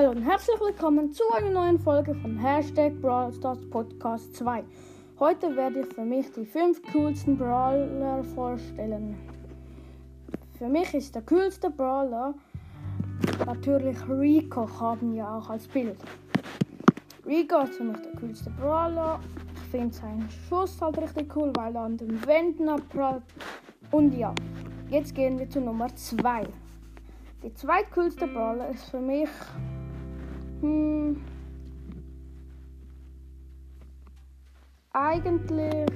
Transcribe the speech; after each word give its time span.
Hallo 0.00 0.12
und 0.12 0.22
herzlich 0.22 0.58
willkommen 0.58 1.12
zu 1.12 1.22
einer 1.36 1.50
neuen 1.50 1.78
Folge 1.78 2.14
von 2.14 2.38
Hashtag 2.38 2.98
Brawl 3.02 3.30
Stars 3.34 3.58
Podcast 3.68 4.34
2. 4.34 4.64
Heute 5.18 5.54
werde 5.54 5.80
ich 5.80 5.94
für 5.94 6.06
mich 6.06 6.32
die 6.32 6.46
fünf 6.46 6.80
coolsten 6.90 7.36
Brawler 7.36 8.24
vorstellen. 8.34 9.14
Für 10.56 10.68
mich 10.68 10.94
ist 10.94 11.14
der 11.14 11.20
coolste 11.20 11.68
Brawler 11.68 12.32
natürlich 13.44 13.98
Rico, 14.08 14.66
haben 14.80 15.12
wir 15.12 15.28
auch 15.28 15.50
als 15.50 15.68
Bild. 15.68 15.98
Rico 17.26 17.58
ist 17.58 17.74
für 17.74 17.84
mich 17.84 18.00
der 18.00 18.18
coolste 18.18 18.48
Brawler. 18.58 19.20
Ich 19.52 19.70
finde 19.70 19.94
seinen 19.94 20.30
Schuss 20.48 20.80
halt 20.80 20.96
richtig 20.96 21.36
cool, 21.36 21.52
weil 21.56 21.76
er 21.76 21.82
an 21.82 21.98
den 21.98 22.26
Wänden 22.26 22.70
abprallt. 22.70 23.22
Und 23.90 24.16
ja, 24.16 24.34
jetzt 24.88 25.14
gehen 25.14 25.38
wir 25.38 25.50
zu 25.50 25.60
Nummer 25.60 25.94
2. 25.94 26.44
Die 27.42 27.52
zweitcoolste 27.52 28.26
Brawler 28.28 28.70
ist 28.70 28.84
für 28.84 29.00
mich. 29.00 29.28
Hm, 30.60 31.20
eigentlich. 34.92 35.86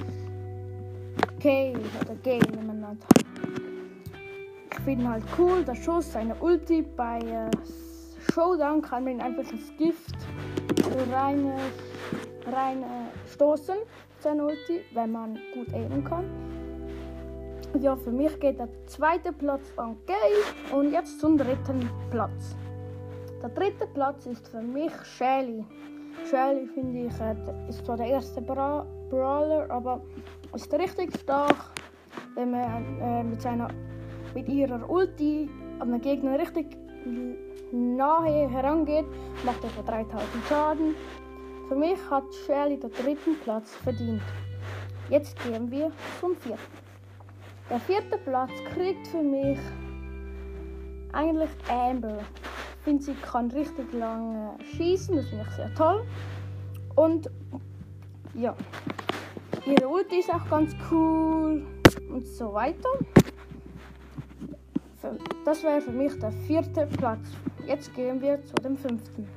Gale 1.45 1.79
oder 2.01 2.25
wie 2.25 2.67
man 2.67 2.81
nennt. 2.81 3.05
Ich 4.73 4.81
finde 4.81 5.09
halt 5.11 5.25
cool, 5.39 5.63
der 5.63 5.75
Schuss, 5.75 6.11
seine 6.11 6.35
Ulti 6.37 6.81
bei 6.81 7.19
äh, 7.19 7.51
Showdown 8.33 8.81
kann 8.81 9.05
man 9.05 9.21
einfach 9.21 9.51
ins 9.53 9.71
Gift 9.77 10.17
rein, 11.13 11.53
rein 12.51 12.83
äh, 12.83 13.29
stoßen, 13.31 13.77
seine 14.21 14.47
Ulti, 14.47 14.81
wenn 14.95 15.13
man 15.13 15.39
gut 15.53 15.73
aimen 15.75 16.03
kann. 16.03 16.25
Ja, 17.81 17.95
für 17.97 18.13
mich 18.13 18.41
geht 18.41 18.59
der 18.59 18.69
zweite 18.87 19.33
Platz 19.33 19.65
an 19.77 19.97
Gale 20.07 20.79
und 20.79 20.93
jetzt 20.93 21.21
zum 21.21 21.37
dritten 21.37 21.91
Platz. 22.11 22.57
Der 23.45 23.53
dritte 23.53 23.87
Platz 23.89 24.25
ist 24.25 24.49
für 24.49 24.63
mich 24.63 24.91
Shelly. 25.19 25.63
Shelly 26.31 26.67
finde 26.67 27.01
ich 27.01 27.69
ist 27.69 27.85
zwar 27.85 27.99
der 27.99 28.07
erste 28.07 28.41
Bra 28.41 28.87
Brawler, 29.11 29.71
aber 29.71 30.01
ist 30.55 30.73
richtig 30.73 31.15
stark, 31.21 31.55
wenn 32.37 32.53
man 32.53 32.99
äh, 33.03 33.23
mit 33.23 33.43
seiner 33.43 33.69
mit 34.35 34.49
ihrer 34.49 34.89
Ulti 34.89 35.51
an 35.79 35.93
den 35.93 36.01
Gegner 36.01 36.39
richtig 36.39 36.75
nahe 37.71 38.49
herangeht, 38.49 39.05
macht 39.45 39.63
etwa 39.63 39.83
3000 39.83 40.27
Schaden. 40.49 40.95
Für 41.69 41.77
mich 41.77 41.99
hat 42.09 42.25
Shelly 42.47 42.81
den 42.81 42.93
dritten 42.93 43.39
Platz 43.45 43.75
verdient. 43.75 44.23
Jetzt 45.11 45.39
gehen 45.43 45.71
wir 45.71 45.93
zum 46.19 46.35
vierten. 46.37 46.63
Der 47.69 47.81
vierte 47.81 48.17
Platz 48.25 48.53
kriegt 48.73 49.07
für 49.09 49.23
mich 49.23 49.59
eigentlich 51.13 51.51
Amber. 51.69 52.21
Finde, 52.85 53.03
sie 53.03 53.15
kann 53.15 53.51
richtig 53.51 53.93
lange 53.95 54.59
schießen, 54.77 55.17
das 55.17 55.29
finde 55.29 55.47
ich 55.49 55.57
sehr 55.57 55.75
toll. 55.75 56.05
Und 56.95 57.31
ja, 58.35 58.55
ihre 59.65 59.89
Ulti 59.89 60.19
ist 60.19 60.31
auch 60.31 60.47
ganz 60.51 60.77
cool 60.91 61.67
und 62.11 62.27
so 62.27 62.53
weiter. 62.53 62.91
Das 65.45 65.63
wäre 65.63 65.81
für 65.81 65.93
mich 65.93 66.19
der 66.19 66.31
vierte 66.33 66.87
Platz. 66.99 67.27
Jetzt 67.67 67.95
gehen 67.95 68.21
wir 68.21 68.45
zu 68.45 68.55
dem 68.57 68.77
fünften. 68.77 69.29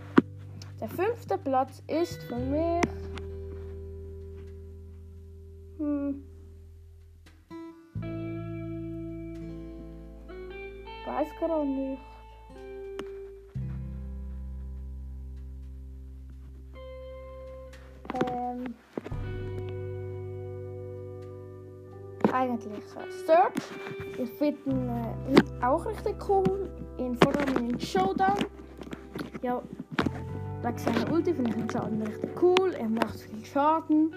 Der 0.81 0.89
fünfte 0.89 1.37
Platz 1.37 1.81
ist 1.87 2.21
für 2.23 2.35
mich. 2.35 2.83
Hm, 5.77 6.23
weiß 11.05 11.27
gerade 11.39 11.65
nicht. 11.65 12.16
Ähm, 18.25 18.73
eigentlich 22.33 22.83
äh, 22.83 23.25
Search. 23.25 23.53
Ich 24.17 24.29
finde 24.31 24.59
ihn 24.69 24.89
äh, 24.89 25.65
auch 25.65 25.85
richtig 25.85 26.15
cool. 26.29 26.69
In, 26.97 27.15
vor 27.17 27.35
allem 27.35 27.69
in 27.69 27.79
Showdown. 27.79 28.37
Ja, 29.41 29.61
wegen 30.61 30.77
seiner 30.77 31.11
Ulti 31.11 31.33
finde 31.33 31.51
ich 31.51 31.55
den 31.55 31.69
Schaden 31.69 32.01
richtig 32.01 32.41
cool. 32.41 32.73
Er 32.73 32.89
macht 32.89 33.19
viel 33.19 33.45
Schaden. 33.45 34.13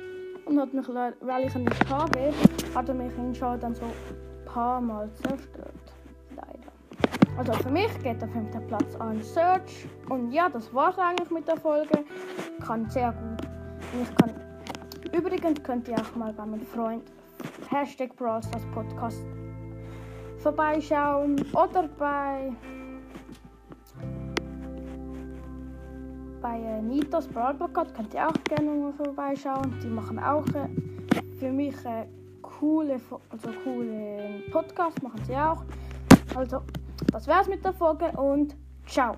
Und 0.46 0.58
hat 0.58 0.74
mich, 0.74 0.88
weil 0.88 1.46
ich 1.46 1.54
ihn 1.54 1.64
nicht 1.64 1.90
habe, 1.90 2.32
hat 2.74 2.88
er 2.88 2.94
mich 2.94 3.16
in 3.16 3.34
Showdown 3.34 3.74
so 3.74 3.84
ein 3.84 4.44
paar 4.46 4.80
Mal 4.80 5.08
zerstört. 5.12 5.74
Also 7.40 7.54
für 7.54 7.70
mich 7.70 7.90
geht 8.02 8.20
der 8.20 8.28
fünfte 8.28 8.60
Platz 8.60 8.94
an 8.96 9.22
Search. 9.22 9.88
Und 10.10 10.30
ja, 10.30 10.50
das 10.50 10.74
war's 10.74 10.98
eigentlich 10.98 11.30
mit 11.30 11.48
der 11.48 11.56
Folge. 11.56 12.04
Kann 12.66 12.88
sehr 12.90 13.12
gut. 13.12 13.49
Kann. 14.16 14.34
Übrigens 15.12 15.62
könnt 15.62 15.88
ihr 15.88 15.96
auch 15.96 16.16
mal 16.16 16.32
bei 16.32 16.46
meinem 16.46 16.66
Freund 16.66 17.02
Hashtag 17.68 18.14
Brawls 18.16 18.50
das 18.50 18.62
Podcast 18.74 19.24
vorbeischauen. 20.38 21.44
Oder 21.52 21.88
bei 21.98 22.52
bei 26.40 26.58
äh, 26.58 26.82
Nitos 26.82 27.28
Brawl 27.28 27.54
Podcast 27.54 27.94
könnt 27.94 28.14
ihr 28.14 28.26
auch 28.26 28.44
gerne 28.44 28.70
mal 28.70 28.92
vorbeischauen. 28.92 29.74
Die 29.82 29.88
machen 29.88 30.18
auch 30.18 30.46
äh, 30.48 30.68
für 31.38 31.50
mich 31.50 31.74
äh, 31.84 32.06
coole, 32.42 33.00
also 33.30 33.50
coole 33.64 34.42
Podcast 34.50 35.02
machen 35.02 35.22
sie 35.26 35.36
auch. 35.36 35.62
Also 36.34 36.62
das 37.12 37.26
war's 37.28 37.48
mit 37.48 37.64
der 37.64 37.72
Folge 37.72 38.06
und 38.12 38.56
ciao. 38.86 39.16